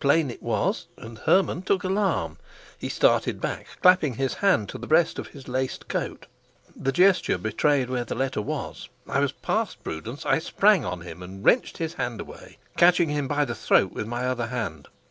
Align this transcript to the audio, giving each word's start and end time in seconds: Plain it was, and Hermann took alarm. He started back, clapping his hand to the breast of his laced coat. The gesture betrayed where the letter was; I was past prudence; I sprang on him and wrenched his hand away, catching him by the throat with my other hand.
Plain 0.00 0.30
it 0.30 0.42
was, 0.42 0.86
and 0.96 1.18
Hermann 1.18 1.60
took 1.60 1.84
alarm. 1.84 2.38
He 2.78 2.88
started 2.88 3.38
back, 3.38 3.66
clapping 3.82 4.14
his 4.14 4.32
hand 4.32 4.70
to 4.70 4.78
the 4.78 4.86
breast 4.86 5.18
of 5.18 5.26
his 5.26 5.46
laced 5.46 5.88
coat. 5.88 6.24
The 6.74 6.90
gesture 6.90 7.36
betrayed 7.36 7.90
where 7.90 8.06
the 8.06 8.14
letter 8.14 8.40
was; 8.40 8.88
I 9.06 9.20
was 9.20 9.32
past 9.32 9.84
prudence; 9.84 10.24
I 10.24 10.38
sprang 10.38 10.86
on 10.86 11.02
him 11.02 11.22
and 11.22 11.44
wrenched 11.44 11.76
his 11.76 11.92
hand 11.92 12.22
away, 12.22 12.56
catching 12.78 13.10
him 13.10 13.28
by 13.28 13.44
the 13.44 13.54
throat 13.54 13.92
with 13.92 14.06
my 14.06 14.24
other 14.26 14.46
hand. 14.46 14.88